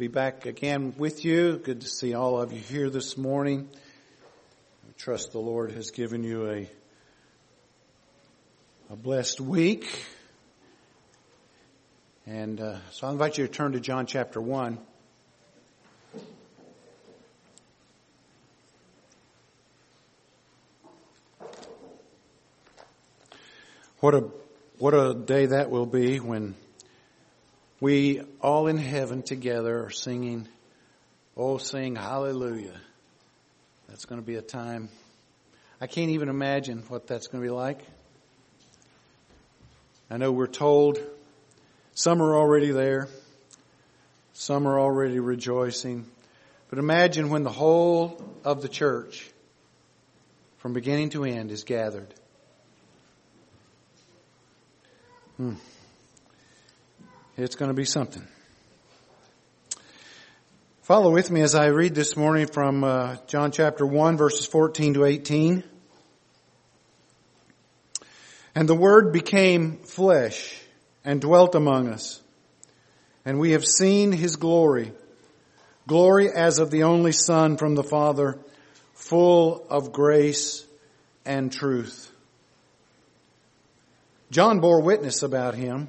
[0.00, 1.58] be back again with you.
[1.58, 3.68] Good to see all of you here this morning.
[4.88, 6.70] I trust the Lord has given you a,
[8.88, 10.06] a blessed week.
[12.26, 14.78] And uh, so I invite you to turn to John chapter 1.
[23.98, 24.30] What a,
[24.78, 26.54] what a day that will be when
[27.80, 30.46] we all in heaven together are singing,
[31.36, 32.78] oh, sing hallelujah.
[33.88, 34.88] That's going to be a time.
[35.80, 37.80] I can't even imagine what that's going to be like.
[40.10, 40.98] I know we're told
[41.94, 43.08] some are already there.
[44.32, 46.06] Some are already rejoicing.
[46.68, 49.28] But imagine when the whole of the church,
[50.58, 52.12] from beginning to end, is gathered.
[55.36, 55.54] Hmm.
[57.42, 58.22] It's going to be something.
[60.82, 64.94] Follow with me as I read this morning from uh, John chapter 1 verses 14
[64.94, 65.64] to 18.
[68.54, 70.54] And the Word became flesh
[71.02, 72.20] and dwelt among us.
[73.24, 74.92] And we have seen His glory,
[75.86, 78.38] glory as of the only Son from the Father,
[78.92, 80.66] full of grace
[81.24, 82.12] and truth.
[84.30, 85.88] John bore witness about Him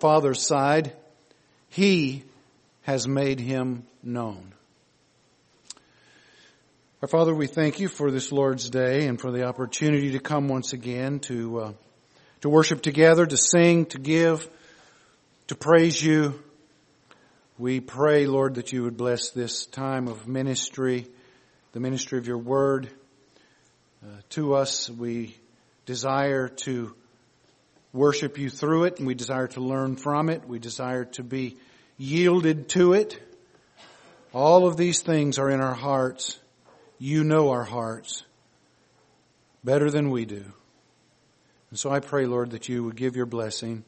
[0.00, 0.92] Father's side,
[1.68, 2.24] He
[2.82, 4.52] has made Him known.
[7.02, 10.48] Our Father, we thank you for this Lord's Day and for the opportunity to come
[10.48, 11.72] once again to, uh,
[12.40, 14.48] to worship together, to sing, to give,
[15.48, 16.42] to praise you.
[17.58, 21.06] We pray, Lord, that you would bless this time of ministry,
[21.72, 22.88] the ministry of your word.
[24.02, 25.36] Uh, to us, we
[25.86, 26.94] desire to
[27.94, 30.46] worship you through it and we desire to learn from it.
[30.46, 31.56] We desire to be
[31.96, 33.18] yielded to it.
[34.34, 36.38] All of these things are in our hearts.
[36.98, 38.24] You know our hearts
[39.62, 40.44] better than we do.
[41.70, 43.84] And so I pray, Lord, that you would give your blessing,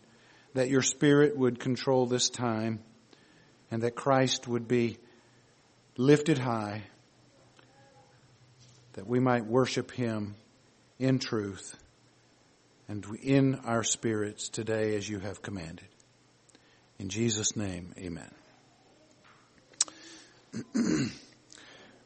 [0.55, 2.81] that your spirit would control this time,
[3.71, 4.99] and that Christ would be
[5.97, 6.83] lifted high,
[8.93, 10.37] that we might worship him
[10.99, 11.77] in truth
[12.89, 15.87] and in our spirits today as you have commanded.
[16.99, 18.31] In Jesus' name, amen.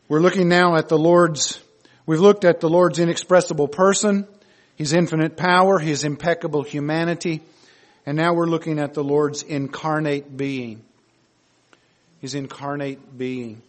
[0.09, 1.61] We're looking now at the Lord's,
[2.07, 4.27] we've looked at the Lord's inexpressible person,
[4.75, 7.43] His infinite power, His impeccable humanity,
[8.07, 10.83] and now we're looking at the Lord's incarnate being.
[12.21, 13.63] His incarnate being.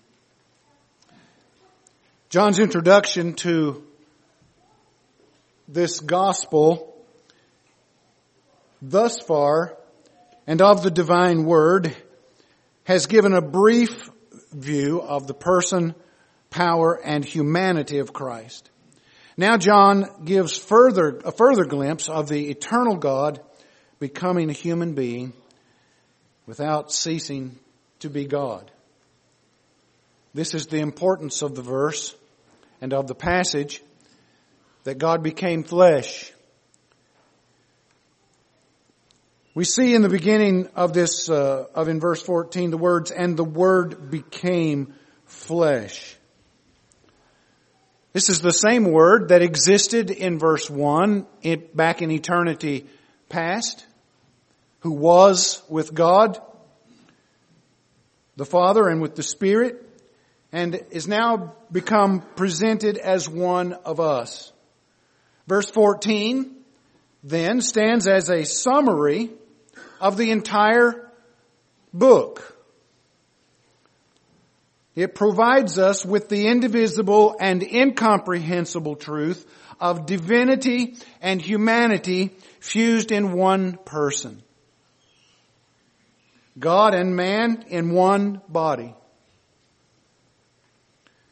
[2.30, 3.86] John's introduction to
[5.68, 6.91] this gospel
[8.82, 9.78] thus far
[10.48, 11.96] and of the divine word
[12.84, 14.10] has given a brief
[14.52, 15.96] view of the person,
[16.50, 18.70] power, and humanity of Christ.
[19.38, 23.40] Now John gives further, a further glimpse of the eternal God
[24.00, 25.34] becoming a human being
[26.46, 27.58] without ceasing
[28.00, 28.72] to be God.
[30.34, 32.16] This is the importance of the verse
[32.82, 33.82] and of the passage
[34.84, 36.31] that God became flesh
[39.54, 43.36] We see in the beginning of this, uh, of in verse 14, the words, and
[43.36, 44.94] the word became
[45.26, 46.16] flesh.
[48.14, 52.86] This is the same word that existed in verse 1 it, back in eternity
[53.28, 53.86] past,
[54.82, 56.42] who was with God,
[58.38, 59.86] the Father and with the Spirit,
[60.54, 64.54] and is now become presented as one of us.
[65.46, 66.56] Verse 14
[67.24, 69.30] then stands as a summary
[70.02, 71.10] of the entire
[71.94, 72.58] book.
[74.96, 79.46] It provides us with the indivisible and incomprehensible truth
[79.80, 84.44] of divinity and humanity fused in one person.
[86.60, 88.94] God and man in one body.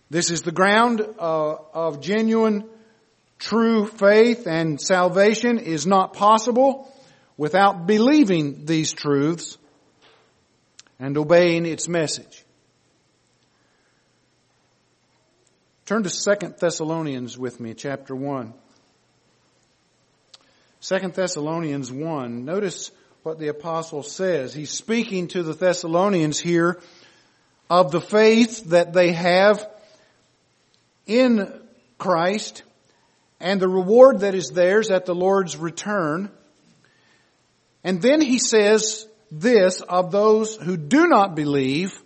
[0.09, 2.63] This is the ground uh, of genuine
[3.37, 6.91] true faith and salvation is not possible
[7.39, 9.57] without believing these truths
[10.99, 12.43] and obeying its message.
[15.85, 18.53] Turn to Second Thessalonians with me, chapter 1.
[20.81, 22.43] Second Thessalonians 1.
[22.43, 22.91] Notice
[23.23, 24.53] what the apostle says.
[24.53, 26.81] He's speaking to the Thessalonians here
[27.69, 29.65] of the faith that they have
[31.07, 31.49] in
[31.97, 32.63] Christ
[33.39, 36.31] and the reward that is theirs at the Lord's return.
[37.83, 42.01] And then he says this of those who do not believe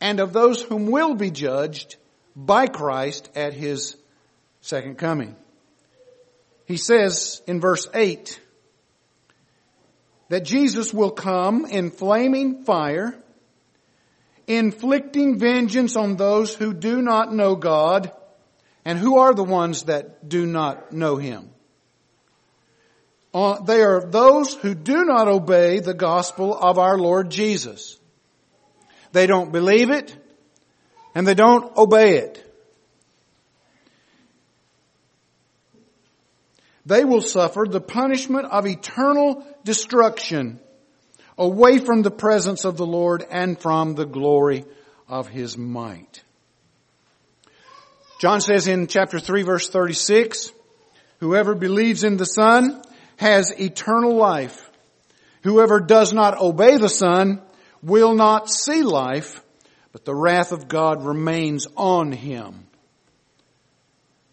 [0.00, 1.96] and of those whom will be judged
[2.34, 3.96] by Christ at his
[4.60, 5.36] second coming.
[6.66, 8.40] He says in verse 8
[10.28, 13.18] that Jesus will come in flaming fire,
[14.46, 18.12] inflicting vengeance on those who do not know God,
[18.84, 21.49] and who are the ones that do not know Him?
[23.32, 27.98] Uh, they are those who do not obey the gospel of our Lord Jesus.
[29.12, 30.16] They don't believe it,
[31.14, 32.46] and they don't obey it.
[36.86, 40.58] They will suffer the punishment of eternal destruction
[41.38, 44.64] away from the presence of the Lord and from the glory
[45.08, 46.22] of His might.
[48.20, 50.52] John says in chapter 3 verse 36,
[51.20, 52.82] whoever believes in the Son
[53.20, 54.70] has eternal life.
[55.42, 57.42] Whoever does not obey the Son
[57.82, 59.42] will not see life,
[59.92, 62.66] but the wrath of God remains on him.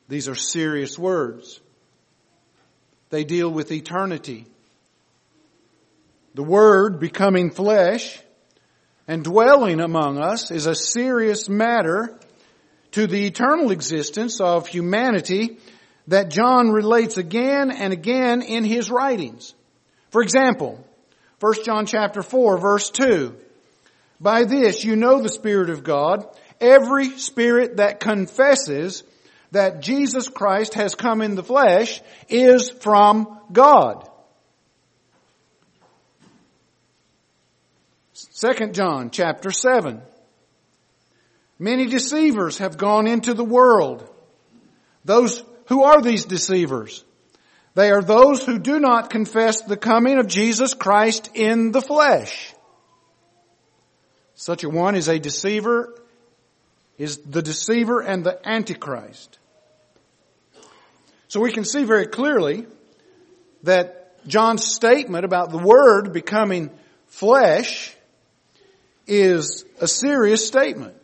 [0.08, 1.60] These are serious words.
[3.10, 4.46] They deal with eternity.
[6.36, 8.18] The Word becoming flesh
[9.06, 12.18] and dwelling among us is a serious matter
[12.92, 15.58] to the eternal existence of humanity
[16.08, 19.54] that John relates again and again in his writings.
[20.10, 20.84] For example,
[21.40, 23.36] 1 John chapter 4 verse 2.
[24.20, 26.26] By this you know the Spirit of God.
[26.60, 29.04] Every spirit that confesses
[29.52, 34.10] that Jesus Christ has come in the flesh is from God.
[38.40, 40.02] 2 John chapter 7.
[41.60, 44.08] Many deceivers have gone into the world.
[45.06, 47.04] Those, who are these deceivers?
[47.76, 52.54] They are those who do not confess the coming of Jesus Christ in the flesh.
[54.36, 55.94] Such a one is a deceiver,
[56.98, 59.38] is the deceiver and the antichrist.
[61.28, 62.66] So we can see very clearly
[63.64, 66.72] that John's statement about the Word becoming
[67.08, 67.96] flesh
[69.06, 70.96] is a serious statement.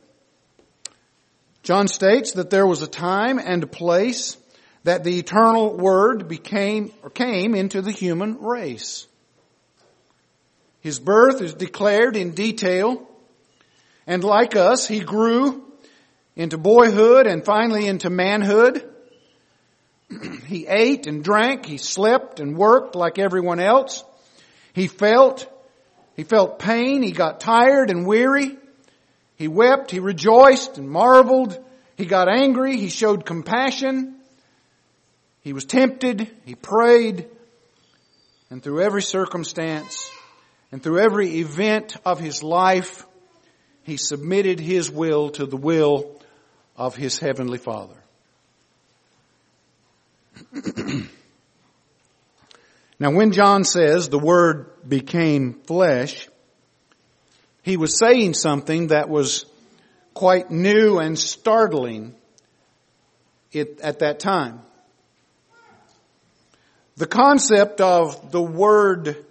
[1.63, 4.37] John states that there was a time and a place
[4.83, 9.07] that the eternal word became or came into the human race.
[10.81, 13.07] His birth is declared in detail,
[14.05, 15.63] and like us, he grew
[16.35, 18.89] into boyhood and finally into manhood.
[20.45, 24.03] he ate and drank, he slept and worked like everyone else.
[24.73, 25.49] He felt,
[26.17, 28.57] he felt pain, he got tired and weary.
[29.37, 31.57] He wept, he rejoiced and marveled.
[31.95, 34.15] He got angry, he showed compassion.
[35.43, 37.27] He was tempted, he prayed,
[38.49, 40.09] and through every circumstance
[40.71, 43.05] and through every event of his life,
[43.83, 46.17] he submitted his will to the will
[46.77, 47.95] of his heavenly Father.
[52.99, 56.29] now when John says the Word became flesh,
[57.63, 59.45] he was saying something that was
[60.13, 62.15] quite new and startling
[63.53, 64.61] at that time.
[66.95, 69.25] The concept of the word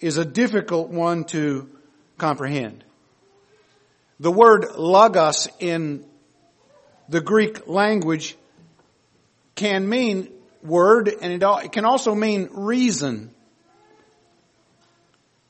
[0.00, 1.68] is a difficult one to
[2.16, 2.84] comprehend.
[4.18, 6.04] The word logos in
[7.08, 8.36] the Greek language
[9.54, 13.30] can mean word and it can also mean reason.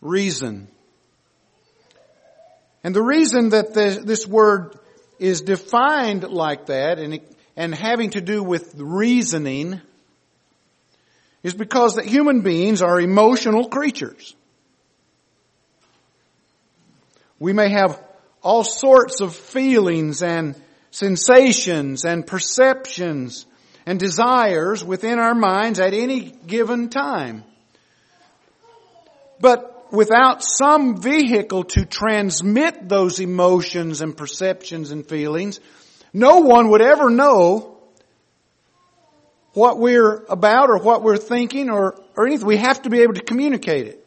[0.00, 0.66] Reason.
[2.82, 4.76] And the reason that this word
[5.20, 7.20] is defined like that and,
[7.56, 9.80] and having to do with reasoning
[11.42, 14.34] is because that human beings are emotional creatures.
[17.38, 18.00] We may have
[18.42, 20.54] all sorts of feelings and
[20.90, 23.46] sensations and perceptions
[23.86, 27.44] and desires within our minds at any given time.
[29.40, 35.58] But without some vehicle to transmit those emotions and perceptions and feelings,
[36.12, 37.71] no one would ever know
[39.54, 42.46] what we're about or what we're thinking or, or anything.
[42.46, 44.06] We have to be able to communicate it.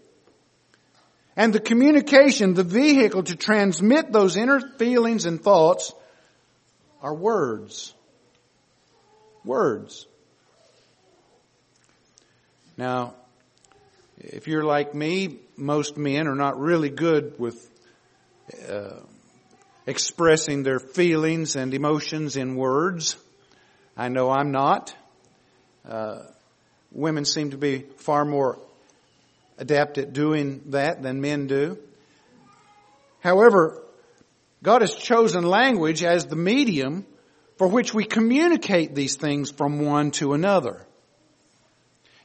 [1.35, 5.93] And the communication, the vehicle to transmit those inner feelings and thoughts
[7.01, 7.93] are words.
[9.43, 10.07] Words.
[12.77, 13.13] Now,
[14.17, 17.69] if you're like me, most men are not really good with
[18.69, 19.01] uh,
[19.85, 23.17] expressing their feelings and emotions in words.
[23.95, 24.95] I know I'm not.
[25.87, 26.23] Uh,
[26.91, 28.57] women seem to be far more
[29.57, 31.77] adept at doing that than men do.
[33.19, 33.81] However,
[34.63, 37.05] God has chosen language as the medium
[37.57, 40.85] for which we communicate these things from one to another.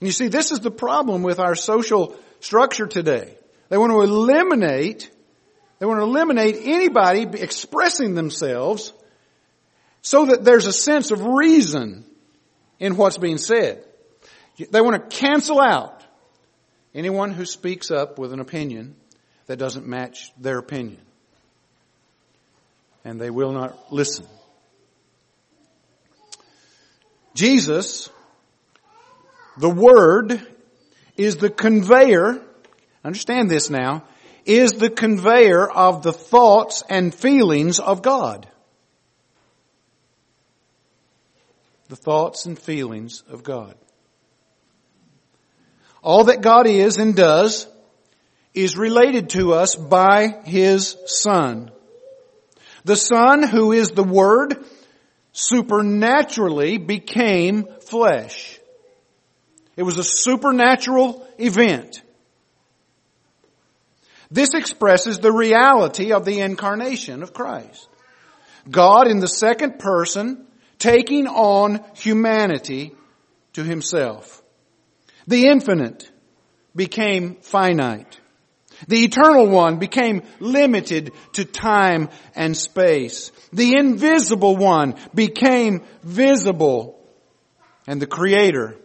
[0.01, 3.37] And you see, this is the problem with our social structure today.
[3.69, 5.11] They want to eliminate,
[5.79, 8.93] they want to eliminate anybody expressing themselves
[10.03, 12.05] so that there's a sense of reason
[12.81, 13.85] in what's being said.
[14.59, 16.03] They want to cancel out
[16.95, 18.97] anyone who speaks up with an opinion
[19.47, 21.01] that doesn't match their opinion.
[23.05, 24.27] And they will not listen.
[27.35, 28.11] Jesus,
[29.57, 30.41] the Word,
[31.17, 32.43] is the conveyor,
[33.05, 34.05] understand this now,
[34.45, 38.50] is the conveyor of the thoughts and feelings of God.
[41.91, 43.75] The thoughts and feelings of God.
[46.05, 47.67] All that God is and does
[48.55, 51.73] is related to us by His Son.
[52.85, 54.65] The Son, who is the Word,
[55.33, 58.61] supernaturally became flesh.
[59.77, 62.03] It was a supernatural event.
[64.31, 67.89] This expresses the reality of the incarnation of Christ.
[68.71, 70.47] God in the second person
[70.81, 72.93] taking on humanity
[73.53, 74.43] to himself.
[75.29, 76.11] The infinite
[76.75, 78.19] became finite.
[78.89, 83.31] The eternal one became limited to time and space.
[83.53, 86.99] The invisible one became visible.
[87.87, 88.77] And the creator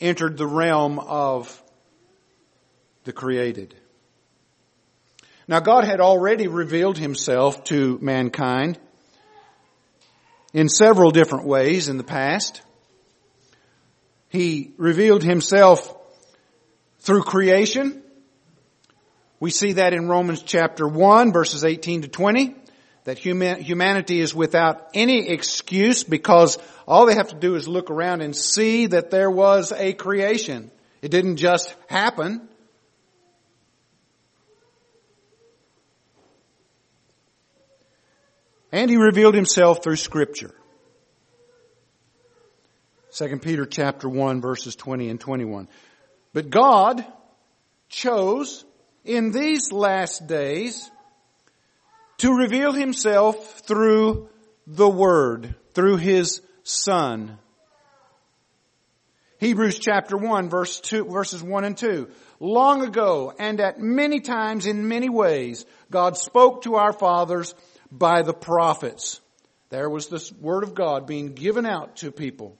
[0.00, 1.62] entered the realm of
[3.04, 3.74] the created.
[5.46, 8.78] Now God had already revealed himself to mankind
[10.54, 12.62] in several different ways in the past.
[14.30, 15.94] He revealed himself
[17.00, 18.02] through creation.
[19.40, 22.54] We see that in Romans chapter 1 verses 18 to 20
[23.02, 26.56] that humanity is without any excuse because
[26.88, 30.70] all they have to do is look around and see that there was a creation.
[31.02, 32.48] It didn't just happen.
[38.74, 40.52] And he revealed himself through scripture.
[43.14, 45.68] 2 Peter chapter 1 verses 20 and 21.
[46.32, 47.06] But God
[47.88, 48.64] chose
[49.04, 50.90] in these last days
[52.18, 54.28] to reveal himself through
[54.66, 57.38] the Word, through His Son.
[59.38, 62.08] Hebrews chapter 1 verse 2, verses 1 and 2.
[62.40, 67.54] Long ago and at many times in many ways, God spoke to our fathers
[67.98, 69.20] by the prophets.
[69.70, 72.58] There was this Word of God being given out to people.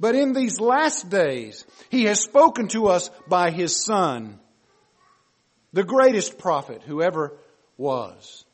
[0.00, 4.40] But in these last days, He has spoken to us by His Son,
[5.72, 7.36] the greatest prophet who ever
[7.76, 8.44] was,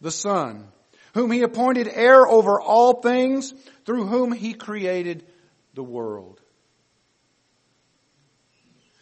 [0.00, 0.68] the Son,
[1.14, 3.52] whom He appointed heir over all things,
[3.84, 5.24] through whom He created
[5.74, 6.40] the world.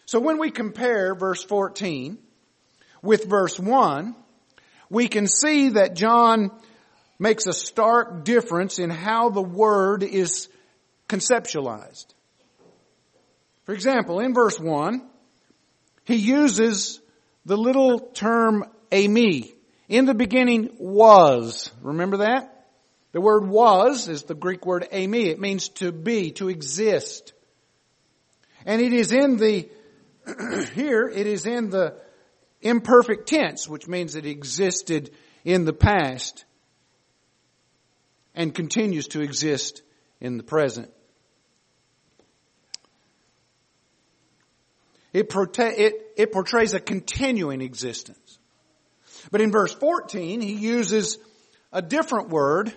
[0.06, 2.18] So when we compare verse 14
[3.02, 4.14] with verse 1,
[4.94, 6.52] we can see that John
[7.18, 10.48] makes a stark difference in how the Word is
[11.08, 12.06] conceptualized.
[13.64, 15.02] For example, in verse 1,
[16.04, 17.00] he uses
[17.44, 19.52] the little term eimi.
[19.88, 21.70] In the beginning was.
[21.82, 22.66] Remember that?
[23.12, 25.26] The word was is the Greek word eimi.
[25.26, 27.32] It means to be, to exist.
[28.66, 29.68] And it is in the,
[30.74, 31.94] here, it is in the
[32.64, 35.10] imperfect tense, which means it existed
[35.44, 36.44] in the past
[38.34, 39.82] and continues to exist
[40.20, 40.90] in the present.
[45.12, 48.38] It, it, it portrays a continuing existence.
[49.30, 51.18] But in verse 14, he uses
[51.72, 52.72] a different word.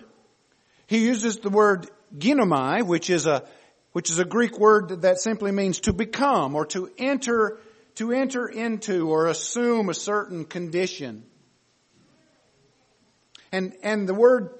[0.86, 3.44] He uses the word ginomai, which is a,
[3.92, 7.58] which is a Greek word that simply means to become or to enter,
[7.98, 11.24] to enter into or assume a certain condition.
[13.50, 14.50] And, and the word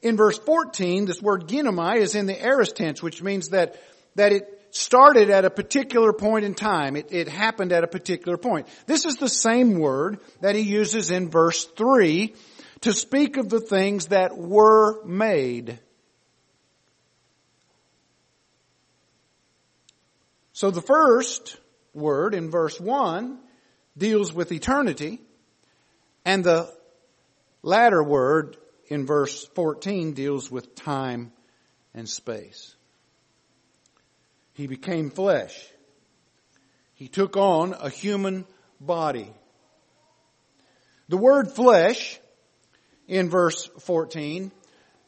[0.00, 3.76] in verse 14, this word ginomai is in the aorist tense, which means that,
[4.14, 6.96] that it started at a particular point in time.
[6.96, 8.66] It, it, happened at a particular point.
[8.86, 12.34] This is the same word that he uses in verse 3
[12.80, 15.78] to speak of the things that were made.
[20.54, 21.58] So the first
[21.96, 23.38] word in verse 1
[23.96, 25.20] deals with eternity,
[26.24, 26.72] and the
[27.62, 28.56] latter word
[28.88, 31.32] in verse 14 deals with time
[31.94, 32.74] and space.
[34.52, 35.68] He became flesh.
[36.94, 38.46] He took on a human
[38.80, 39.32] body.
[41.08, 42.18] The word flesh
[43.06, 44.50] in verse 14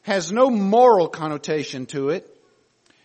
[0.03, 2.27] has no moral connotation to it.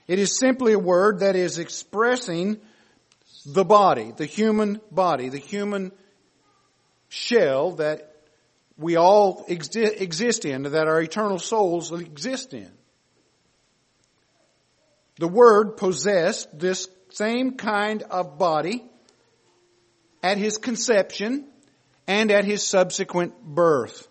[0.06, 2.60] It is simply a word that is expressing
[3.46, 5.92] the body, the human body, the human
[7.08, 8.10] shell that
[8.76, 12.70] we all exi- exist in, that our eternal souls exist in.
[15.18, 18.84] The Word possessed this same kind of body
[20.22, 21.46] at His conception
[22.08, 24.08] and at His subsequent birth.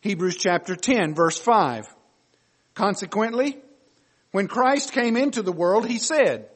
[0.00, 1.86] Hebrews chapter 10 verse 5.
[2.74, 3.58] Consequently,
[4.32, 6.48] when Christ came into the world, He said,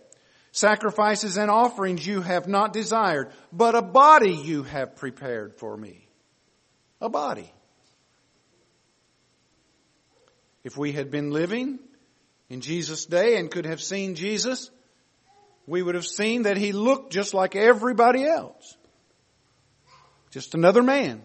[0.57, 6.09] Sacrifices and offerings you have not desired, but a body you have prepared for me.
[6.99, 7.53] A body.
[10.65, 11.79] If we had been living
[12.49, 14.71] in Jesus' day and could have seen Jesus,
[15.67, 18.79] we would have seen that he looked just like everybody else.
[20.31, 21.21] Just another man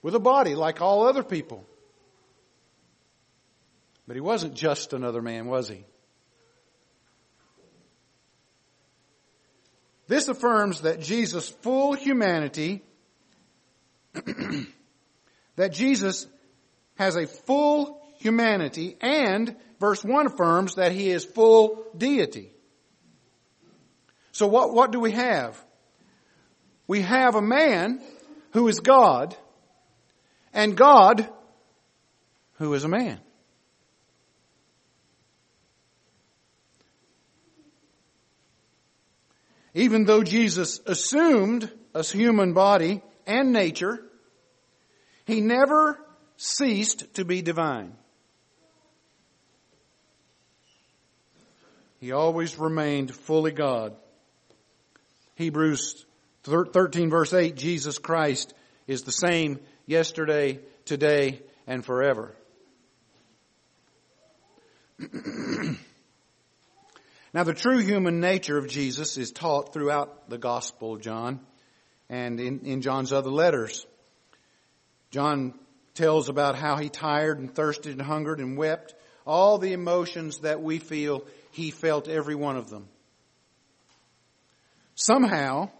[0.00, 1.62] with a body like all other people.
[4.06, 5.84] But he wasn't just another man, was he?
[10.08, 12.82] This affirms that Jesus' full humanity,
[15.56, 16.26] that Jesus
[16.96, 22.50] has a full humanity and verse 1 affirms that he is full deity.
[24.32, 25.62] So what, what do we have?
[26.86, 28.00] We have a man
[28.52, 29.36] who is God
[30.54, 31.28] and God
[32.54, 33.20] who is a man.
[39.78, 44.02] Even though Jesus assumed a human body and nature,
[45.24, 46.04] he never
[46.36, 47.92] ceased to be divine.
[52.00, 53.94] He always remained fully God.
[55.36, 56.04] Hebrews
[56.42, 58.54] 13 verse 8, Jesus Christ
[58.88, 62.34] is the same yesterday, today, and forever.
[67.34, 71.40] now the true human nature of Jesus is taught throughout the Gospel of John
[72.08, 73.86] and in, in John's other letters.
[75.10, 75.54] John
[75.94, 78.94] tells about how he tired and thirsted and hungered and wept.
[79.26, 82.88] All the emotions that we feel he felt every one of them.
[84.94, 85.70] Somehow,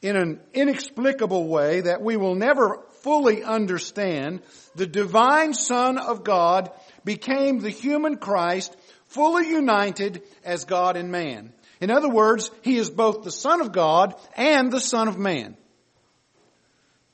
[0.00, 4.42] in an inexplicable way that we will never fully understand,
[4.74, 6.70] the divine Son of God
[7.04, 8.76] became the human Christ,
[9.12, 11.52] fully united as God and man.
[11.80, 15.56] In other words, he is both the Son of God and the Son of Man.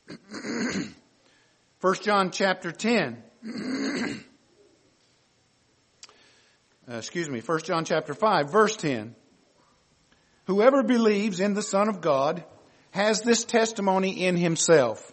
[1.81, 3.23] 1 John chapter 10.
[6.91, 9.15] Uh, excuse me, 1 John chapter 5, verse 10.
[10.47, 12.43] Whoever believes in the Son of God
[12.93, 15.13] has this testimony in himself.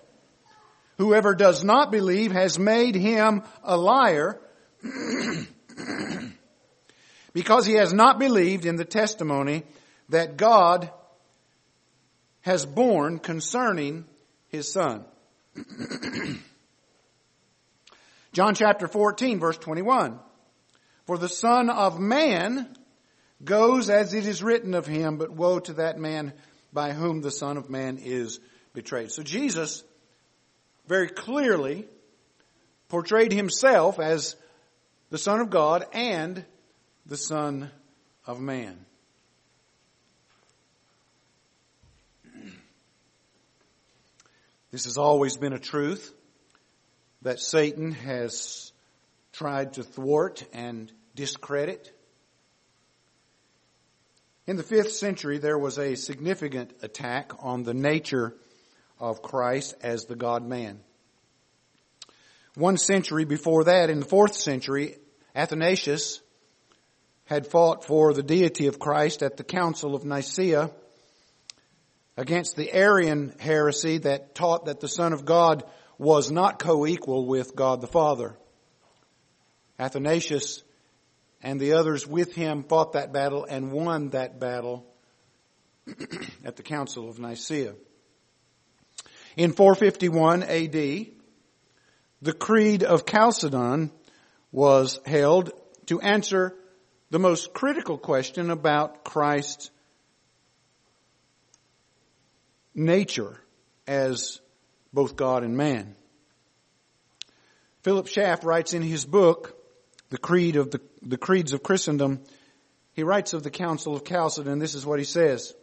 [0.97, 4.39] Whoever does not believe has made him a liar
[7.35, 9.63] because he has not believed in the testimony
[10.07, 10.89] that God
[12.39, 14.05] has borne concerning
[14.47, 15.03] his son.
[18.31, 20.17] John chapter 14 verse 21.
[21.07, 22.73] For the Son of Man
[23.43, 26.31] goes as it is written of him, but woe to that man
[26.71, 28.39] by whom the Son of Man is
[28.73, 29.11] betrayed.
[29.11, 29.83] So Jesus
[30.87, 31.85] very clearly
[32.87, 34.37] portrayed himself as
[35.09, 36.45] the Son of God and
[37.07, 37.69] the Son
[38.25, 38.83] of Man.
[44.71, 46.13] This has always been a truth
[47.21, 48.71] that Satan has
[49.33, 51.91] tried to thwart and discredit.
[54.47, 58.35] In the fifth century, there was a significant attack on the nature
[58.99, 60.79] of Christ as the God man.
[62.55, 64.97] One century before that, in the fourth century,
[65.35, 66.21] Athanasius
[67.25, 70.71] had fought for the deity of Christ at the Council of Nicaea
[72.17, 75.63] against the Arian heresy that taught that the Son of God
[75.97, 78.37] was not co-equal with God the Father.
[79.79, 80.63] Athanasius
[81.41, 84.85] and the others with him fought that battle and won that battle
[86.45, 87.73] at the Council of Nicaea.
[89.35, 91.07] In 451 AD,
[92.21, 93.91] the Creed of Chalcedon
[94.51, 95.51] was held
[95.87, 96.55] to answer
[97.15, 99.71] the most critical question about Christ's
[102.73, 103.39] nature
[103.87, 104.41] as
[104.91, 105.95] both God and man.
[107.83, 109.57] Philip Schaff writes in his book,
[110.09, 112.19] The Creed of the, the Creeds of Christendom,
[112.91, 115.53] he writes of the Council of Chalcedon, this is what he says.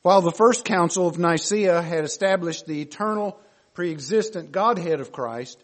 [0.00, 3.38] While the first council of Nicaea had established the eternal
[3.74, 5.62] pre-existent Godhead of Christ,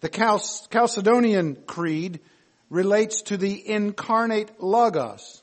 [0.00, 2.20] the Chalcedonian Creed
[2.68, 5.42] relates to the incarnate Logos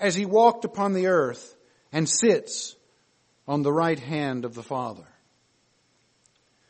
[0.00, 1.56] as he walked upon the earth
[1.92, 2.76] and sits
[3.46, 5.06] on the right hand of the Father.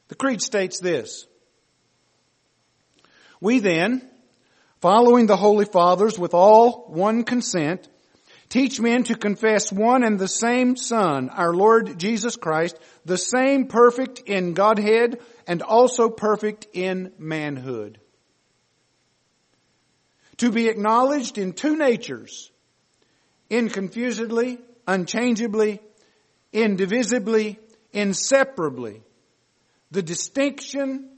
[0.09, 1.27] The Creed states this.
[3.40, 4.09] We then,
[4.81, 7.88] following the Holy Fathers with all one consent,
[8.49, 13.66] teach men to confess one and the same Son, our Lord Jesus Christ, the same
[13.66, 17.99] perfect in Godhead and also perfect in manhood.
[20.38, 22.51] To be acknowledged in two natures,
[23.51, 25.81] inconfusedly, unchangeably,
[26.53, 27.59] indivisibly,
[27.92, 29.03] inseparably.
[29.90, 31.11] The distinction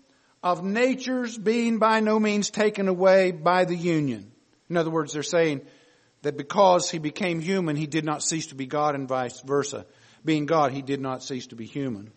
[0.42, 4.30] of natures being by no means taken away by the union.
[4.70, 5.62] In other words, they're saying
[6.22, 9.86] that because he became human, he did not cease to be God and vice versa.
[10.24, 12.12] Being God, he did not cease to be human.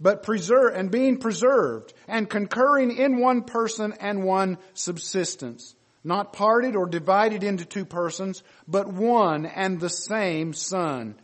[0.00, 6.76] But preserve, and being preserved and concurring in one person and one subsistence not parted
[6.76, 11.14] or divided into two persons, but one and the same Son,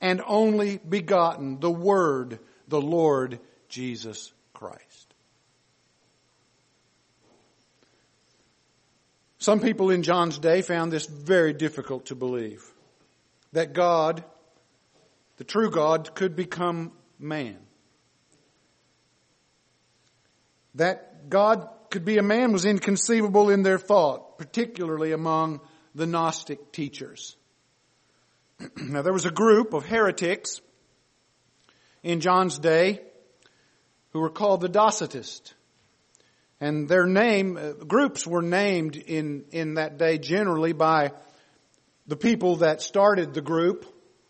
[0.00, 2.38] and only begotten, the Word,
[2.68, 5.14] the Lord Jesus Christ.
[9.38, 12.62] Some people in John's day found this very difficult to believe.
[13.52, 14.22] That God,
[15.36, 17.56] the true God, could become man.
[20.74, 25.60] That God could be a man was inconceivable in their thought, particularly among
[25.94, 27.36] the Gnostic teachers.
[28.76, 30.60] now there was a group of heretics
[32.02, 33.00] in John's day
[34.12, 35.52] who were called the Docetists.
[36.60, 41.12] And their name, uh, groups were named in, in that day generally by
[42.06, 43.86] the people that started the group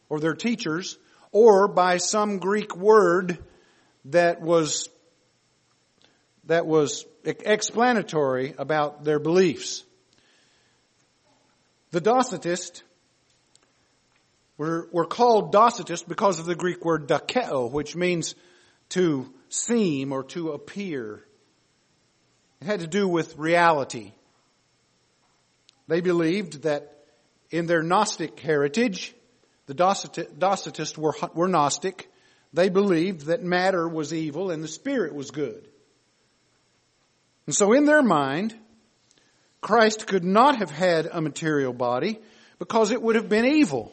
[0.08, 0.98] or their teachers
[1.32, 3.38] or by some Greek word
[4.06, 4.88] that was
[6.48, 9.84] that was explanatory about their beliefs.
[11.90, 12.82] The Docetists
[14.56, 18.34] were, were called Docetists because of the Greek word dokeo, which means
[18.90, 21.22] to seem or to appear.
[22.62, 24.12] It had to do with reality.
[25.86, 26.94] They believed that
[27.50, 29.14] in their Gnostic heritage,
[29.66, 32.10] the Docetists were, were Gnostic.
[32.54, 35.67] They believed that matter was evil and the spirit was good.
[37.48, 38.54] And so in their mind,
[39.62, 42.20] Christ could not have had a material body
[42.58, 43.90] because it would have been evil.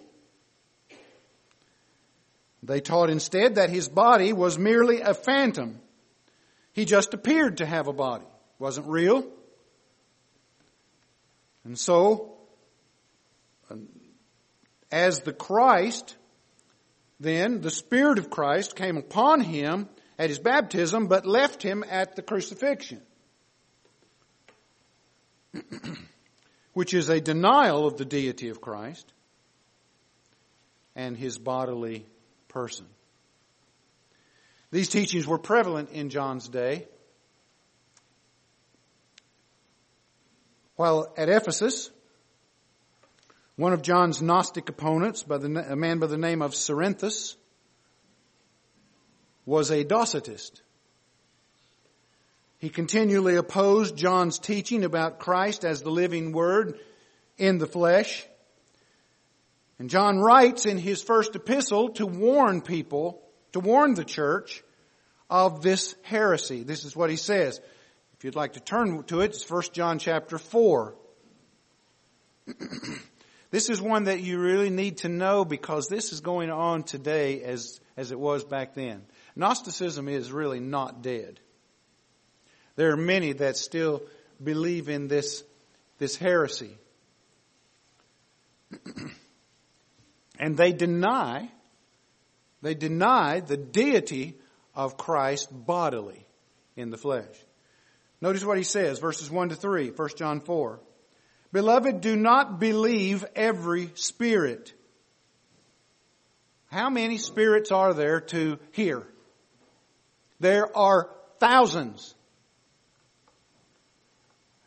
[2.63, 5.80] They taught instead that his body was merely a phantom.
[6.74, 8.26] He just appeared to have a body.
[8.26, 9.26] it wasn't real.
[11.63, 12.36] And so,
[13.72, 13.88] um,
[14.91, 16.18] as the Christ,
[17.22, 19.88] then the Spirit of Christ came upon him
[20.20, 23.02] at his baptism, but left him at the crucifixion.
[26.74, 29.12] which is a denial of the deity of Christ
[30.96, 32.06] and his bodily
[32.48, 32.86] person.
[34.72, 36.88] These teachings were prevalent in John's day.
[40.76, 41.89] While at Ephesus,
[43.56, 47.36] one of John's Gnostic opponents, by the, a man by the name of Cerinthus,
[49.46, 50.62] was a Docetist.
[52.58, 56.80] He continually opposed John's teaching about Christ as the living Word
[57.38, 58.26] in the flesh.
[59.78, 64.63] And John writes in his first epistle to warn people, to warn the church
[65.30, 66.63] of this heresy.
[66.63, 67.60] This is what he says.
[68.18, 70.96] If you'd like to turn to it, it's 1 John chapter 4.
[73.52, 77.44] this is one that you really need to know because this is going on today
[77.44, 79.04] as, as it was back then.
[79.36, 81.41] Gnosticism is really not dead.
[82.75, 84.03] There are many that still
[84.43, 85.43] believe in this,
[85.97, 86.77] this heresy.
[90.39, 91.49] and they deny,
[92.61, 94.35] they deny the deity
[94.73, 96.25] of Christ bodily
[96.75, 97.35] in the flesh.
[98.21, 100.79] Notice what he says, verses 1 to 3, 1 John 4.
[101.53, 104.73] Beloved, do not believe every spirit.
[106.71, 109.03] How many spirits are there to hear?
[110.39, 111.09] There are
[111.39, 112.14] thousands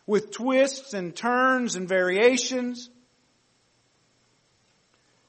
[0.08, 2.88] with twists and turns and variations.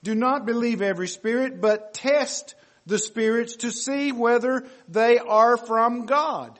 [0.02, 6.06] Do not believe every spirit, but test the spirits to see whether they are from
[6.06, 6.58] God.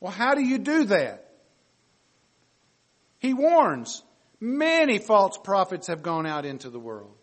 [0.00, 1.30] Well, how do you do that?
[3.20, 4.02] He warns,
[4.38, 7.16] many false prophets have gone out into the world.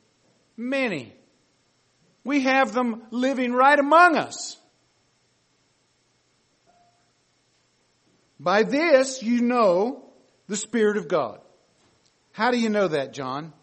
[0.57, 1.13] Many.
[2.23, 4.57] We have them living right among us.
[8.41, 10.03] By this you know
[10.47, 11.39] the Spirit of God.
[12.31, 13.53] How do you know that, John?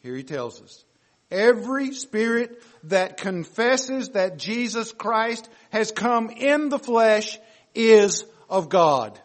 [0.00, 0.84] Here he tells us.
[1.30, 7.38] Every spirit that confesses that Jesus Christ has come in the flesh
[7.74, 9.18] is of God.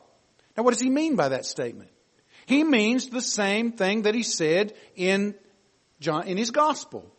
[0.55, 1.89] Now what does he mean by that statement?
[2.45, 5.35] He means the same thing that he said in
[5.99, 7.11] John, in his gospel.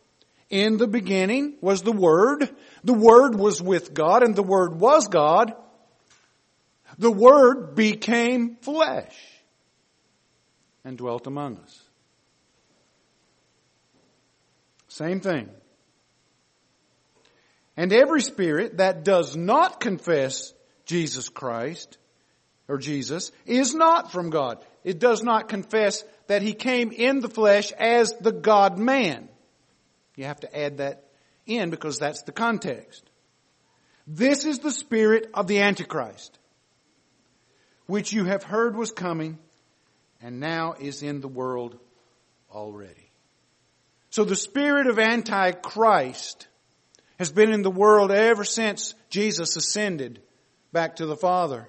[0.49, 2.49] In the beginning was the Word.
[2.83, 5.53] The Word was with God and the Word was God.
[6.97, 9.15] The Word became flesh
[10.83, 11.83] and dwelt among us.
[14.87, 15.49] Same thing.
[17.75, 20.53] And every spirit that does not confess
[20.85, 21.97] Jesus Christ
[22.67, 24.65] or Jesus is not from God.
[24.83, 29.29] It does not confess that he came in the flesh as the God man.
[30.15, 31.03] You have to add that
[31.45, 33.03] in because that's the context.
[34.07, 36.39] This is the spirit of the Antichrist
[37.87, 39.39] which you have heard was coming
[40.21, 41.77] and now is in the world
[42.51, 43.09] already.
[44.09, 46.47] So the spirit of Antichrist
[47.19, 50.21] has been in the world ever since Jesus ascended
[50.71, 51.67] back to the Father.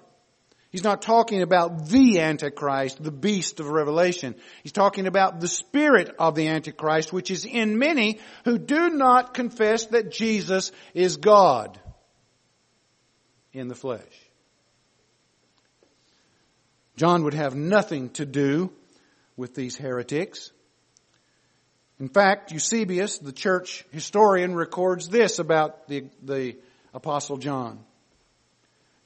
[0.70, 4.35] He's not talking about the Antichrist, the beast of Revelation.
[4.62, 9.33] He's talking about the spirit of the Antichrist, which is in many who do not
[9.33, 11.81] confess that Jesus is God
[13.54, 14.28] in the flesh.
[16.98, 18.72] John would have nothing to do
[19.37, 20.50] with these heretics.
[22.00, 26.56] In fact, Eusebius, the church historian, records this about the, the
[26.92, 27.78] apostle John.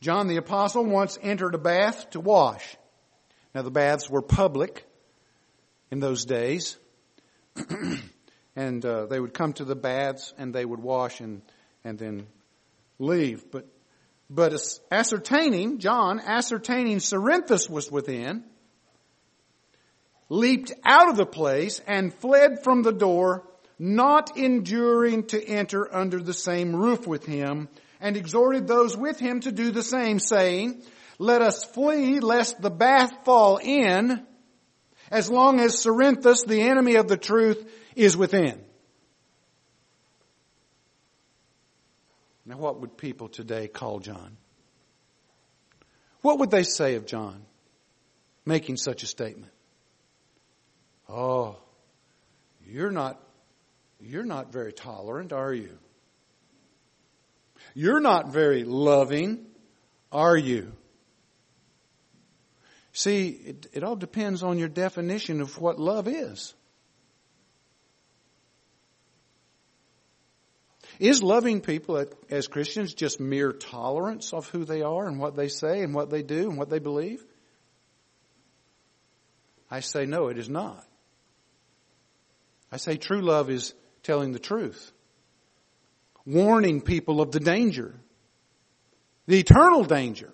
[0.00, 2.64] John the apostle once entered a bath to wash.
[3.55, 4.87] Now the baths were public
[5.90, 6.78] in those days.
[8.57, 11.42] and uh, they would come to the baths and they would wash and,
[11.85, 12.26] and then
[12.98, 13.50] leave.
[13.50, 13.66] But
[14.35, 14.55] but
[14.90, 18.45] ascertaining, John, ascertaining Cerinthus was within,
[20.31, 23.47] leaped out of the place and fled from the door,
[23.79, 27.68] not enduring to enter under the same roof with him,
[28.01, 30.83] and exhorted those with him to do the same, saying,
[31.18, 34.27] let us flee lest the bath fall in,
[35.11, 38.64] as long as Cerinthus, the enemy of the truth, is within.
[42.44, 44.37] Now, what would people today call John?
[46.22, 47.44] What would they say of John
[48.44, 49.52] making such a statement?
[51.09, 51.57] Oh,
[52.66, 53.20] you're not,
[54.00, 55.78] you're not very tolerant, are you?
[57.74, 59.46] You're not very loving,
[60.11, 60.72] are you?
[62.92, 66.55] See, it, it all depends on your definition of what love is.
[71.03, 75.49] Is loving people as Christians just mere tolerance of who they are and what they
[75.49, 77.25] say and what they do and what they believe?
[79.69, 80.87] I say no, it is not.
[82.71, 84.93] I say true love is telling the truth.
[86.25, 87.97] Warning people of the danger.
[89.27, 90.33] The eternal danger.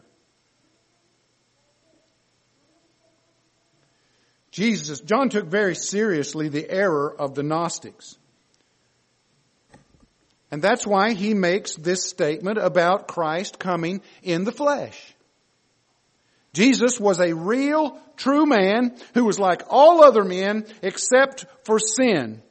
[4.51, 8.19] Jesus, John took very seriously the error of the Gnostics.
[10.51, 15.15] And that's why he makes this statement about Christ coming in the flesh.
[16.55, 22.43] Jesus was a real, true man who was like all other men except for sin.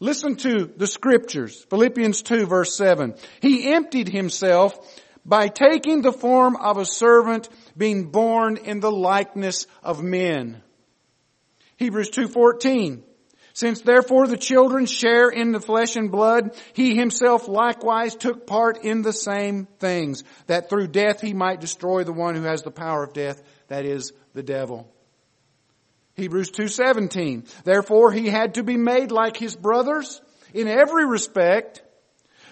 [0.00, 1.64] Listen to the scriptures.
[1.70, 3.14] Philippians 2 verse 7.
[3.40, 4.78] He emptied himself
[5.24, 10.62] by taking the form of a servant being born in the likeness of men.
[11.76, 13.02] Hebrews 2.14.
[13.60, 18.86] Since therefore the children share in the flesh and blood, he himself likewise took part
[18.86, 22.70] in the same things, that through death he might destroy the one who has the
[22.70, 24.90] power of death, that is, the devil.
[26.14, 30.22] Hebrews 2.17, therefore he had to be made like his brothers
[30.54, 31.82] in every respect,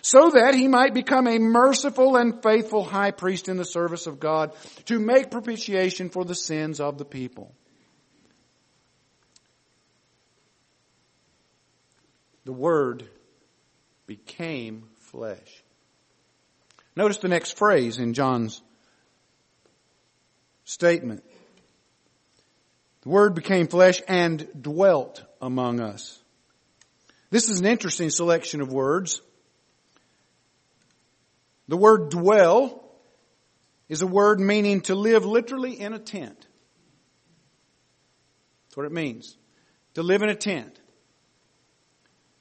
[0.02, 4.20] so that he might become a merciful and faithful high priest in the service of
[4.20, 7.54] God to make propitiation for the sins of the people.
[12.48, 13.06] The Word
[14.06, 15.62] became flesh.
[16.96, 18.62] Notice the next phrase in John's
[20.64, 21.22] statement.
[23.02, 26.18] The Word became flesh and dwelt among us.
[27.28, 29.20] This is an interesting selection of words.
[31.68, 32.82] The word dwell
[33.90, 36.46] is a word meaning to live literally in a tent.
[38.64, 39.36] That's what it means.
[39.96, 40.80] To live in a tent.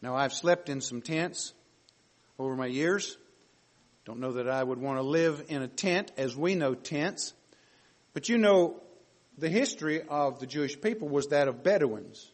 [0.02, 1.54] Now I've slept in some tents
[2.38, 3.18] over my years.
[4.06, 7.34] Don't know that I would want to live in a tent as we know tents.
[8.14, 8.82] But you know,
[9.38, 12.32] the history of the Jewish people was that of Bedouins.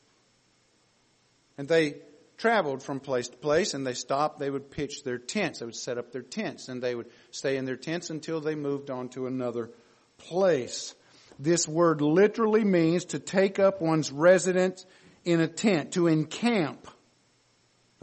[1.58, 1.96] And they
[2.38, 5.60] traveled from place to place and they stopped, they would pitch their tents.
[5.60, 8.56] They would set up their tents and they would stay in their tents until they
[8.56, 9.70] moved on to another
[10.18, 10.94] place.
[11.40, 14.86] This word literally means to take up one's residence
[15.26, 16.88] in a tent, to encamp.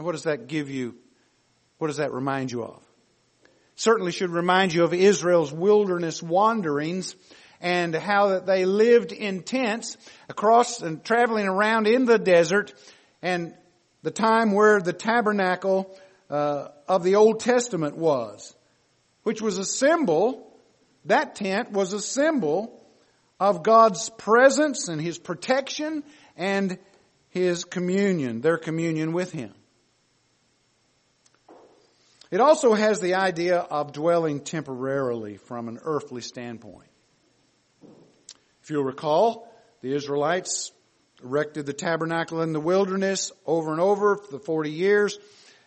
[0.01, 0.95] And what does that give you?
[1.77, 2.81] What does that remind you of?
[3.75, 7.15] Certainly should remind you of Israel's wilderness wanderings
[7.59, 12.73] and how that they lived in tents across and traveling around in the desert
[13.21, 13.53] and
[14.01, 15.95] the time where the tabernacle
[16.31, 18.55] uh, of the Old Testament was,
[19.21, 20.51] which was a symbol,
[21.05, 22.83] that tent was a symbol
[23.39, 26.03] of God's presence and His protection
[26.35, 26.79] and
[27.29, 29.53] His communion, their communion with Him.
[32.31, 36.87] It also has the idea of dwelling temporarily from an earthly standpoint.
[38.63, 40.71] If you'll recall, the Israelites
[41.21, 45.19] erected the tabernacle in the wilderness over and over for the 40 years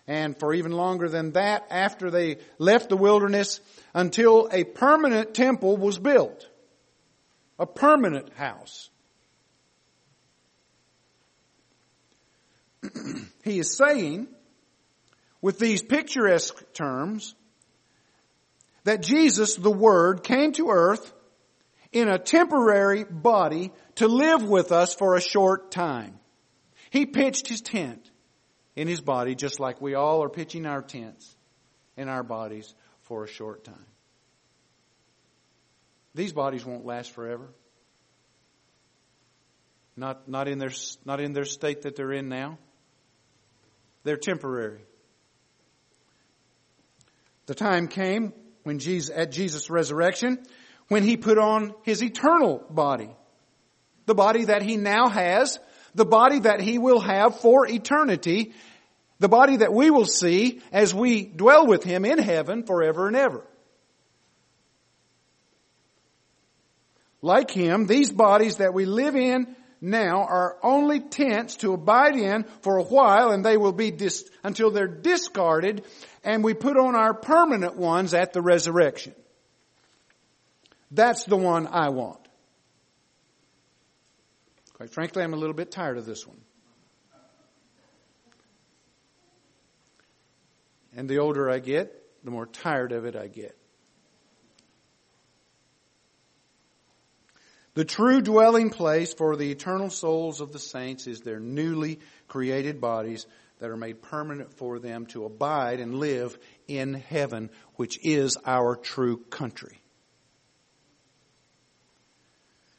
[0.06, 3.60] and for even longer than that after they left the wilderness
[3.92, 6.48] until a permanent temple was built.
[7.58, 8.88] A permanent house.
[13.44, 14.28] he is saying,
[15.44, 17.34] with these picturesque terms,
[18.84, 21.12] that Jesus, the Word, came to earth
[21.92, 26.18] in a temporary body to live with us for a short time.
[26.88, 28.10] He pitched his tent
[28.74, 31.36] in his body just like we all are pitching our tents
[31.98, 33.86] in our bodies for a short time.
[36.14, 37.50] These bodies won't last forever.
[39.94, 40.72] Not, not, in their,
[41.04, 42.56] not in their state that they're in now.
[44.04, 44.80] They're temporary.
[47.46, 50.44] The time came when Jesus, at Jesus' resurrection,
[50.88, 53.10] when he put on his eternal body.
[54.06, 55.58] The body that he now has,
[55.94, 58.52] the body that he will have for eternity,
[59.18, 63.16] the body that we will see as we dwell with him in heaven forever and
[63.16, 63.46] ever.
[67.22, 72.44] Like him, these bodies that we live in now are only tents to abide in
[72.62, 75.84] for a while and they will be dis- until they're discarded
[76.24, 79.14] and we put on our permanent ones at the resurrection.
[80.90, 82.20] That's the one I want.
[84.74, 86.40] Quite frankly, I'm a little bit tired of this one.
[90.96, 93.56] And the older I get, the more tired of it I get.
[97.74, 102.80] The true dwelling place for the eternal souls of the saints is their newly created
[102.80, 103.26] bodies
[103.58, 108.76] that are made permanent for them to abide and live in heaven, which is our
[108.76, 109.80] true country.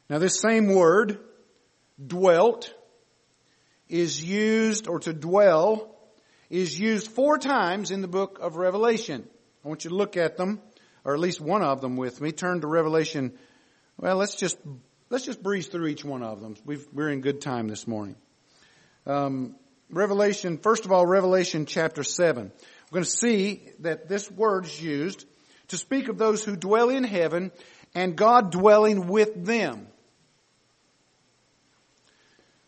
[0.08, 1.18] Now this same word,
[2.04, 2.72] dwelt,
[3.88, 5.94] is used, or to dwell,
[6.48, 9.28] is used four times in the book of Revelation.
[9.64, 10.60] I want you to look at them,
[11.04, 12.32] or at least one of them with me.
[12.32, 13.36] Turn to Revelation.
[13.98, 14.58] Well, let's just,
[15.10, 16.56] let's just breeze through each one of them.
[16.64, 18.16] we are in good time this morning.
[19.06, 19.54] Um,
[19.88, 22.50] Revelation, first of all, Revelation chapter 7.
[22.90, 25.24] We're going to see that this word is used
[25.68, 27.52] to speak of those who dwell in heaven
[27.94, 29.86] and God dwelling with them.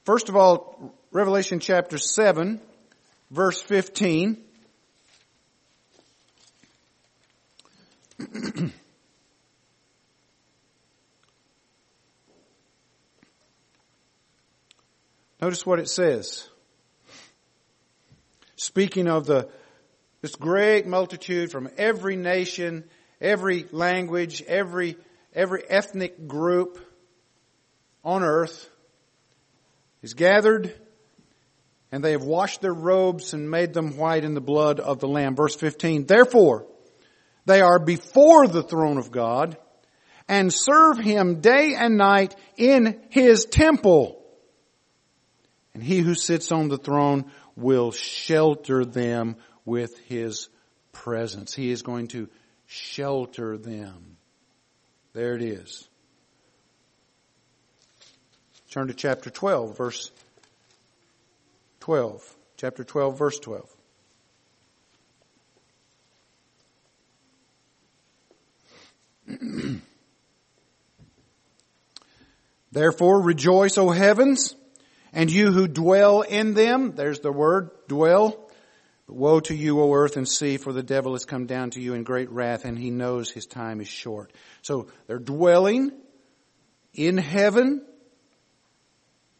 [0.05, 2.61] First of all, Revelation chapter 7,
[3.31, 4.43] verse 15.
[15.41, 16.49] Notice what it says.
[18.57, 19.49] Speaking of the,
[20.21, 22.85] this great multitude from every nation,
[23.21, 24.97] every language, every,
[25.33, 26.79] every ethnic group
[28.05, 28.69] on earth,
[30.03, 30.75] is gathered
[31.91, 35.09] and they have washed their robes and made them white in the blood of the
[35.09, 35.37] Lamb.
[35.37, 36.67] Verse 15, therefore
[37.47, 39.57] they are before the throne of God
[40.29, 44.23] and serve Him day and night in His temple.
[45.79, 50.49] And He who sits on the throne will shelter them with His
[50.91, 51.55] presence.
[51.55, 52.29] He is going to
[52.67, 54.17] shelter them.
[55.13, 55.89] There it is.
[58.73, 60.11] Turn to chapter 12, verse
[61.79, 62.37] 12.
[62.57, 63.73] Chapter 12, verse 12.
[72.73, 74.57] Therefore rejoice, O heavens,
[75.13, 76.93] and you who dwell in them.
[76.95, 78.49] There's the word, dwell.
[79.07, 81.81] But woe to you, O earth and sea, for the devil has come down to
[81.81, 84.33] you in great wrath, and he knows his time is short.
[84.63, 85.93] So they're dwelling
[86.95, 87.85] in heaven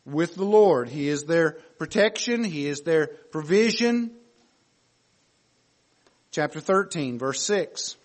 [0.07, 0.89] with the Lord.
[0.89, 2.45] He is their protection.
[2.45, 4.13] He is their provision.
[6.31, 7.97] Chapter 13, verse 6.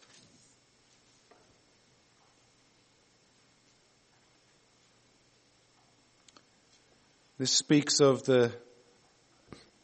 [7.43, 8.53] This speaks of the,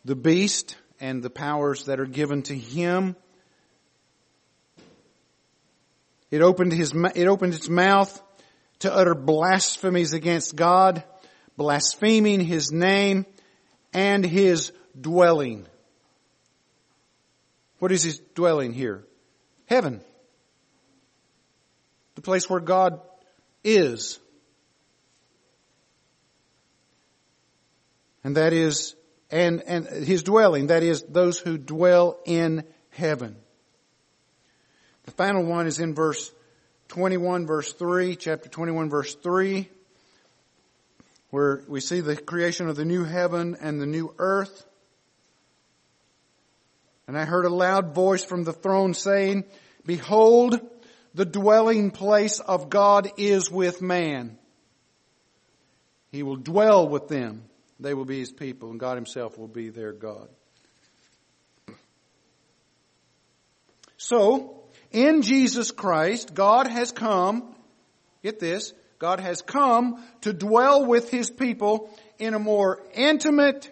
[0.05, 3.17] the beast and the powers that are given to him.
[6.31, 8.23] It opened his, it opened its mouth
[8.79, 11.03] to utter blasphemies against God,
[11.57, 13.25] blaspheming his name
[13.91, 15.67] and his dwelling.
[17.79, 19.03] What is his dwelling here?
[19.65, 19.99] Heaven.
[22.15, 23.01] The place where God
[23.65, 24.17] is.
[28.29, 28.95] And that is,
[29.31, 33.35] and, and his dwelling, that is those who dwell in heaven.
[35.05, 36.31] The final one is in verse
[36.89, 39.67] 21 verse 3, chapter 21 verse 3,
[41.31, 44.63] where we see the creation of the new heaven and the new earth.
[47.07, 49.45] And I heard a loud voice from the throne saying,
[49.87, 50.59] Behold,
[51.15, 54.37] the dwelling place of God is with man.
[56.11, 57.48] He will dwell with them.
[57.79, 60.27] They will be his people, and God himself will be their God.
[63.97, 67.55] So, in Jesus Christ, God has come,
[68.23, 73.71] get this, God has come to dwell with his people in a more intimate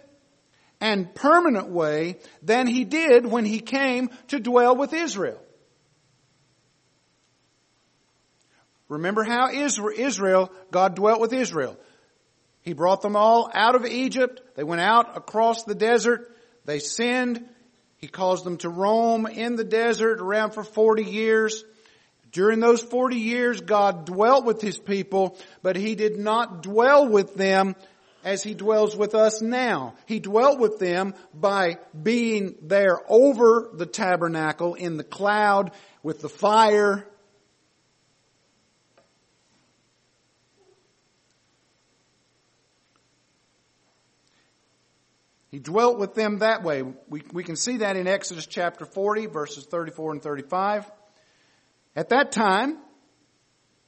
[0.80, 5.40] and permanent way than he did when he came to dwell with Israel.
[8.88, 11.76] Remember how Israel, God dwelt with Israel.
[12.68, 14.42] He brought them all out of Egypt.
[14.54, 16.30] They went out across the desert.
[16.66, 17.48] They sinned.
[17.96, 21.64] He caused them to roam in the desert around for 40 years.
[22.30, 27.34] During those 40 years, God dwelt with His people, but He did not dwell with
[27.36, 27.74] them
[28.22, 29.94] as He dwells with us now.
[30.04, 35.70] He dwelt with them by being there over the tabernacle in the cloud
[36.02, 37.08] with the fire
[45.50, 46.82] He dwelt with them that way.
[46.82, 50.90] We, we can see that in Exodus chapter 40, verses 34 and 35.
[51.96, 52.78] At that time,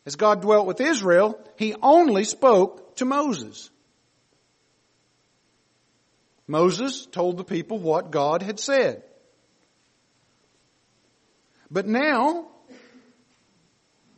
[0.06, 3.70] as God dwelt with Israel, He only spoke to Moses.
[6.46, 9.04] Moses told the people what God had said.
[11.70, 12.48] But now,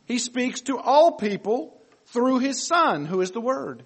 [0.05, 3.83] He speaks to all people through His Son, who is the Word.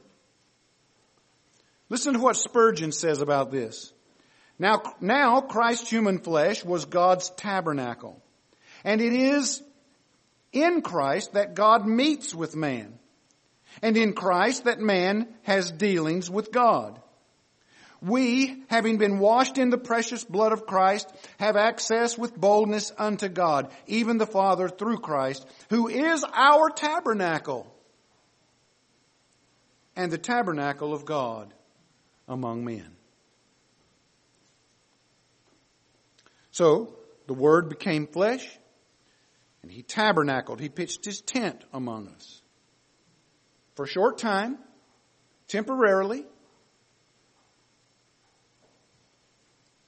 [1.90, 3.94] Listen to what Spurgeon says about this.
[4.60, 8.22] Now, now Christ's human flesh was God's tabernacle.
[8.84, 9.62] And it is
[10.52, 13.00] in Christ that God meets with man.
[13.82, 17.00] And in Christ that man has dealings with God.
[18.02, 23.28] We, having been washed in the precious blood of Christ, have access with boldness unto
[23.28, 27.66] God, even the Father through Christ, who is our tabernacle
[29.96, 31.52] and the tabernacle of God
[32.28, 32.96] among men.
[36.52, 36.96] So,
[37.28, 38.48] the Word became flesh,
[39.62, 40.60] and He tabernacled.
[40.60, 42.42] He pitched His tent among us.
[43.76, 44.58] For a short time,
[45.48, 46.26] temporarily,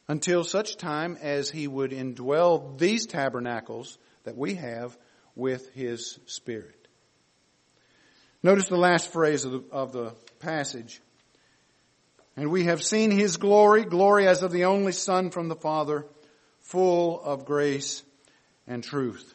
[0.07, 4.97] until such time as He would indwell these tabernacles that we have
[5.35, 6.87] with His Spirit.
[8.43, 11.01] Notice the last phrase of the, of the passage.
[12.39, 16.05] And we have seen his glory, glory as of the only Son from the Father,
[16.61, 18.01] full of grace
[18.65, 19.33] and truth.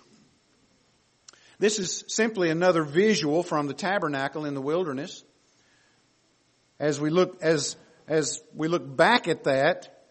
[1.59, 5.23] This is simply another visual from the tabernacle in the wilderness.
[6.81, 7.77] As we look, as,
[8.09, 10.07] as we look back at that,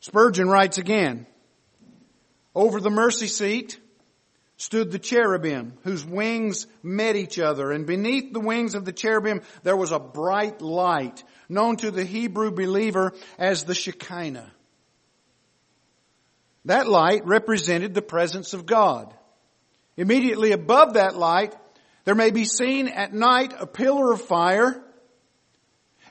[0.00, 1.26] Spurgeon writes again,
[2.54, 3.80] over the mercy seat
[4.58, 9.40] stood the cherubim whose wings met each other and beneath the wings of the cherubim
[9.62, 14.50] there was a bright light known to the Hebrew believer as the Shekinah.
[16.66, 19.14] That light represented the presence of God.
[19.96, 21.54] Immediately above that light,
[22.04, 24.82] there may be seen at night a pillar of fire,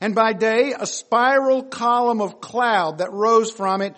[0.02, 3.96] and by day a spiral column of cloud that rose from it,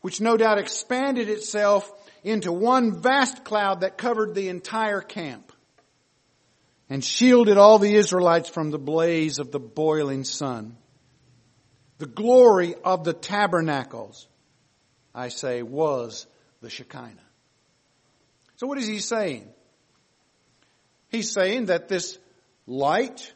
[0.00, 1.90] which no doubt expanded itself
[2.22, 5.52] into one vast cloud that covered the entire camp
[6.88, 10.76] and shielded all the Israelites from the blaze of the boiling sun.
[12.00, 14.26] The glory of the tabernacles,
[15.14, 16.26] I say, was
[16.62, 17.28] the Shekinah.
[18.56, 19.46] So what is he saying?
[21.10, 22.18] He's saying that this
[22.66, 23.34] light,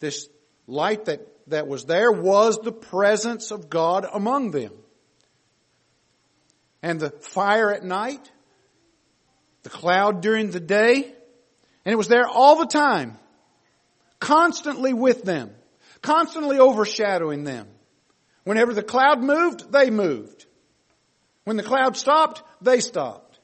[0.00, 0.30] this
[0.66, 4.72] light that, that was there was the presence of God among them.
[6.82, 8.32] And the fire at night,
[9.62, 11.02] the cloud during the day,
[11.84, 13.18] and it was there all the time,
[14.20, 15.50] constantly with them,
[16.00, 17.68] constantly overshadowing them.
[18.46, 20.46] Whenever the cloud moved, they moved.
[21.42, 23.40] When the cloud stopped, they stopped.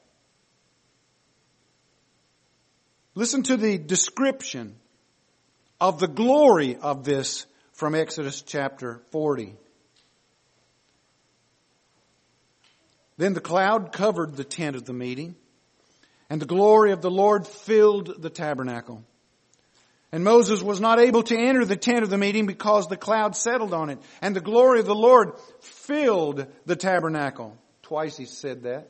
[3.13, 4.77] Listen to the description
[5.81, 9.57] of the glory of this from Exodus chapter 40.
[13.17, 15.35] Then the cloud covered the tent of the meeting,
[16.29, 19.03] and the glory of the Lord filled the tabernacle.
[20.13, 23.35] And Moses was not able to enter the tent of the meeting because the cloud
[23.35, 27.57] settled on it, and the glory of the Lord filled the tabernacle.
[27.81, 28.89] Twice he said that.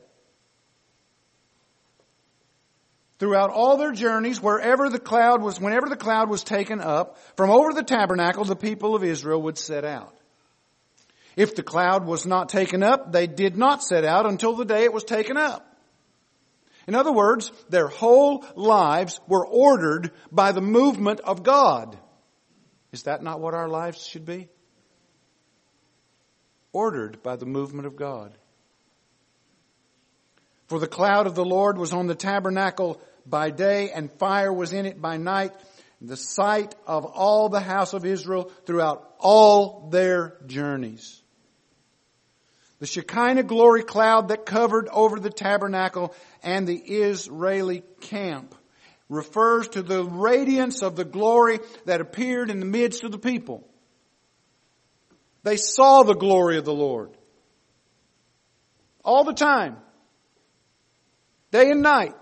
[3.18, 7.48] Throughout all their journeys, wherever the cloud was, whenever the cloud was taken up, from
[7.48, 10.14] over the tabernacle, the people of Israel would set out.
[11.36, 14.84] If the cloud was not taken up, they did not set out until the day
[14.84, 15.73] it was taken up.
[16.86, 21.98] In other words, their whole lives were ordered by the movement of God.
[22.92, 24.48] Is that not what our lives should be?
[26.72, 28.36] Ordered by the movement of God.
[30.68, 34.72] For the cloud of the Lord was on the tabernacle by day and fire was
[34.72, 35.52] in it by night.
[36.00, 41.22] The sight of all the house of Israel throughout all their journeys.
[42.84, 48.54] The Shekinah glory cloud that covered over the tabernacle and the Israeli camp
[49.08, 53.66] refers to the radiance of the glory that appeared in the midst of the people.
[55.44, 57.16] They saw the glory of the Lord.
[59.02, 59.78] All the time.
[61.52, 62.14] Day and night.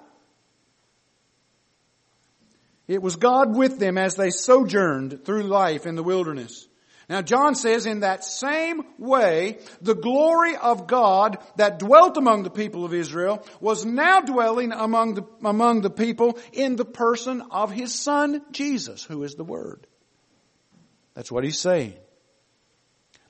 [2.86, 6.68] It was God with them as they sojourned through life in the wilderness.
[7.12, 12.48] Now John says in that same way, the glory of God that dwelt among the
[12.48, 17.70] people of Israel was now dwelling among the, among the people in the person of
[17.70, 19.86] his son Jesus, who is the Word.
[21.12, 21.92] That's what he's saying.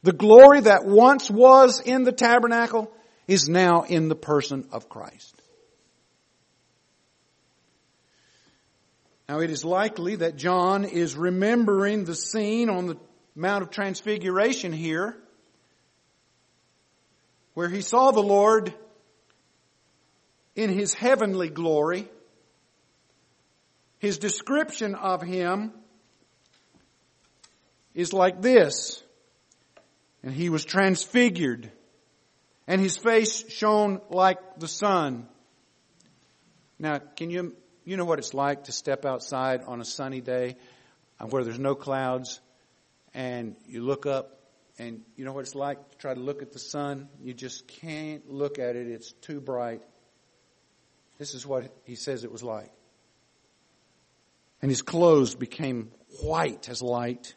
[0.04, 2.94] The glory that once was in the tabernacle
[3.26, 5.34] is now in the person of Christ.
[9.28, 12.96] Now it is likely that John is remembering the scene on the
[13.34, 15.16] Mount of Transfiguration here,
[17.54, 18.74] where he saw the Lord
[20.54, 22.08] in his heavenly glory.
[23.98, 25.72] His description of him
[27.94, 29.02] is like this.
[30.22, 31.72] And he was transfigured,
[32.68, 35.26] and his face shone like the sun.
[36.78, 40.54] Now, can you, you know what it's like to step outside on a sunny day
[41.18, 42.40] where there's no clouds
[43.14, 44.38] and you look up
[44.78, 47.08] and you know what it's like to try to look at the sun?
[47.22, 48.88] You just can't look at it.
[48.88, 49.82] It's too bright.
[51.18, 52.72] This is what he says it was like.
[54.60, 55.90] And his clothes became
[56.22, 57.34] white as light.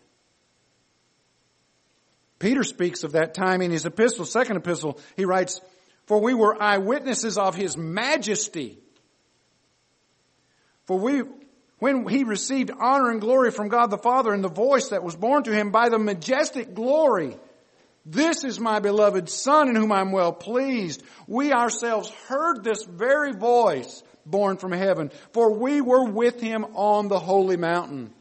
[2.39, 4.99] Peter speaks of that time in his epistle, second epistle.
[5.15, 5.61] He writes,
[6.05, 8.79] For we were eyewitnesses of his majesty.
[10.85, 11.23] For we
[11.79, 15.15] when he received honor and glory from God the Father and the voice that was
[15.15, 17.37] borne to him by the majestic glory,
[18.05, 21.03] this is my beloved son in whom I'm well pleased.
[21.27, 27.07] We ourselves heard this very voice born from heaven, for we were with him on
[27.07, 28.13] the holy mountain.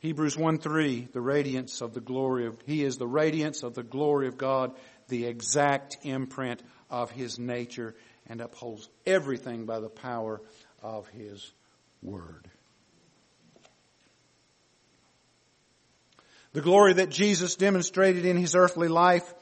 [0.00, 3.82] Hebrews 1 3, the radiance of the glory of, He is the radiance of the
[3.82, 4.76] glory of God,
[5.08, 7.96] the exact imprint of His nature
[8.28, 10.40] and upholds everything by the power
[10.82, 11.52] of His
[12.02, 12.48] Word.
[16.52, 19.32] The glory that Jesus demonstrated in His earthly life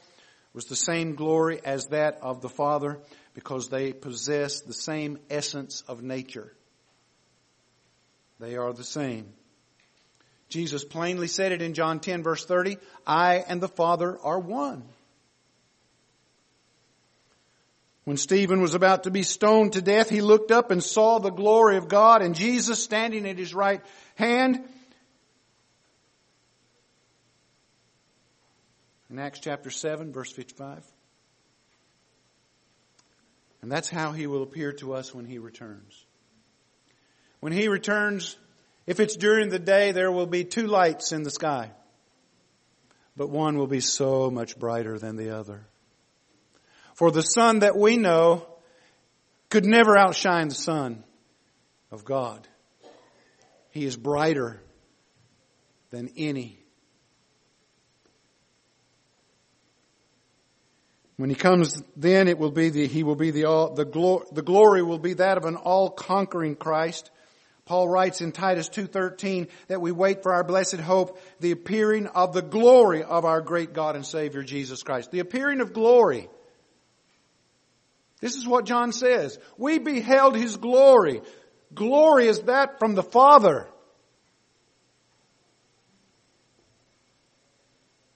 [0.53, 2.99] was the same glory as that of the Father
[3.33, 6.51] because they possess the same essence of nature.
[8.39, 9.27] They are the same.
[10.49, 14.83] Jesus plainly said it in John 10 verse 30, I and the Father are one.
[18.07, 21.29] When Stephen was about to be stoned to death, he looked up and saw the
[21.29, 23.81] glory of God and Jesus standing at his right
[24.15, 24.63] hand.
[29.09, 30.85] In Acts chapter 7, verse 55.
[33.61, 36.05] And that's how he will appear to us when he returns.
[37.41, 38.37] When he returns,
[38.85, 41.71] if it's during the day, there will be two lights in the sky.
[43.17, 45.65] But one will be so much brighter than the other.
[46.97, 48.47] For the sun that we know
[49.51, 51.03] could never outshine the Son
[51.91, 52.47] of God.
[53.69, 54.59] He is brighter
[55.91, 56.57] than any.
[61.17, 64.25] When he comes, then it will be the, he will be the all, the, glory,
[64.31, 67.11] the glory will be that of an all-conquering Christ.
[67.65, 72.33] Paul writes in Titus 2.13 that we wait for our blessed hope, the appearing of
[72.33, 75.11] the glory of our great God and Savior Jesus Christ.
[75.11, 76.27] The appearing of glory.
[78.19, 79.37] This is what John says.
[79.57, 81.21] We beheld His glory.
[81.73, 83.67] Glory is that from the Father.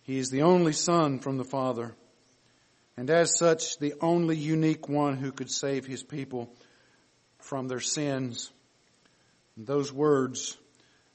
[0.03, 1.93] He is the only Son from the Father.
[2.97, 6.53] And as such, the only unique one who could save His people
[7.39, 8.51] from their sins.
[9.55, 10.57] Those words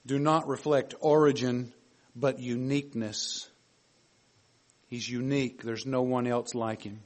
[0.07, 1.73] do not reflect origin,
[2.15, 3.49] but uniqueness.
[4.89, 5.63] He's unique.
[5.63, 7.01] There's no one else like Him.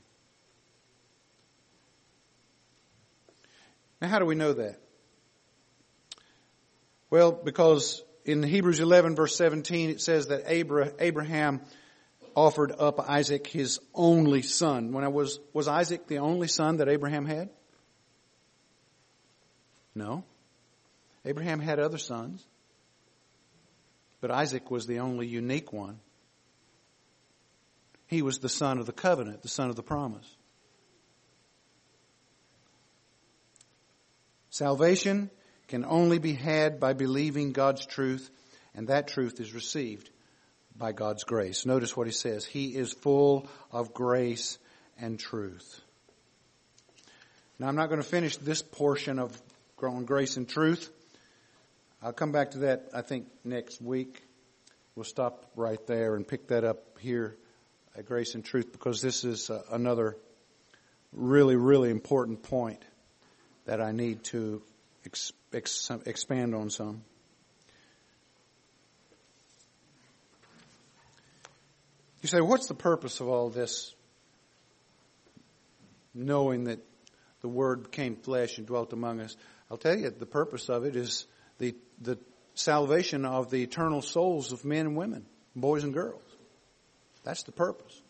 [4.01, 4.81] Now, how do we know that?
[7.11, 11.61] Well, because in Hebrews 11 verse 17 it says that Abraham
[12.35, 14.93] offered up Isaac his only son.
[14.93, 17.51] When I was, was Isaac the only son that Abraham had?
[19.95, 20.25] No.
[21.25, 22.47] Abraham had other sons.
[24.21, 25.99] But Isaac was the only unique one.
[28.07, 30.29] He was the son of the covenant, the son of the promise.
[34.51, 35.31] Salvation
[35.69, 38.29] can only be had by believing God's truth,
[38.75, 40.11] and that truth is received
[40.77, 41.65] by God's grace.
[41.65, 42.45] Notice what he says.
[42.45, 44.59] He is full of grace
[44.99, 45.81] and truth.
[47.61, 49.41] Now I'm not going to finish this portion of
[49.77, 50.91] growing grace and truth.
[52.03, 54.23] I'll come back to that, I think, next week.
[54.97, 57.37] We'll stop right there and pick that up here
[57.97, 60.17] at Grace and Truth because this is uh, another
[61.13, 62.83] really, really important point
[63.67, 64.63] that I need to
[65.05, 67.03] ex- ex- expand on some.
[72.23, 73.95] You say, what's the purpose of all this?
[76.15, 76.81] Knowing that
[77.41, 79.37] the Word became flesh and dwelt among us.
[79.71, 81.27] I'll tell you, the purpose of it is
[81.59, 82.19] the, the
[82.55, 85.25] salvation of the eternal souls of men and women,
[85.57, 86.23] boys and girls.
[87.25, 88.01] That's the purpose.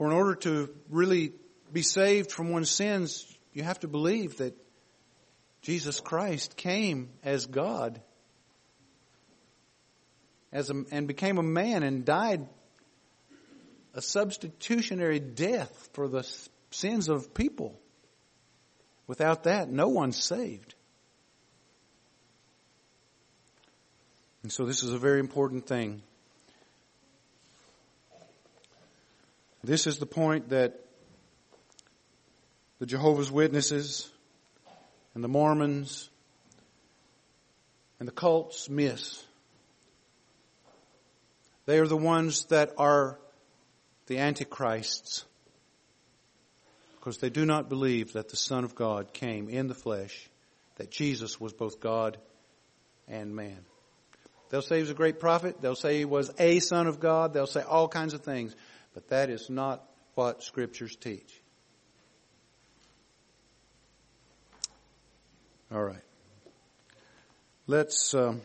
[0.00, 1.34] For in order to really
[1.70, 4.56] be saved from one's sins, you have to believe that
[5.60, 8.00] Jesus Christ came as God
[10.50, 12.48] as a, and became a man and died
[13.92, 16.26] a substitutionary death for the
[16.70, 17.78] sins of people.
[19.06, 20.76] Without that, no one's saved.
[24.42, 26.00] And so this is a very important thing.
[29.62, 30.80] This is the point that
[32.78, 34.08] the Jehovah's Witnesses
[35.14, 36.08] and the Mormons
[37.98, 39.22] and the cults miss.
[41.66, 43.18] They are the ones that are
[44.06, 45.24] the antichrists
[46.98, 50.28] because they do not believe that the Son of God came in the flesh,
[50.76, 52.16] that Jesus was both God
[53.08, 53.58] and man.
[54.50, 55.60] They'll say he was a great prophet.
[55.60, 57.32] They'll say he was a son of God.
[57.32, 58.54] They'll say all kinds of things.
[58.94, 59.84] But that is not
[60.14, 61.40] what scriptures teach.
[65.72, 66.02] All right.
[67.68, 68.40] Let's um,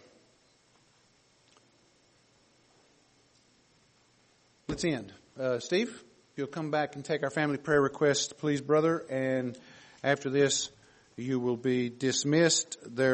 [4.67, 5.11] let's end.
[5.39, 6.03] Uh, Steve,
[6.35, 9.03] you'll come back and take our family prayer request, please, brother.
[9.09, 9.57] And
[10.03, 10.69] after this,
[11.17, 12.77] you will be dismissed.
[12.85, 13.13] There.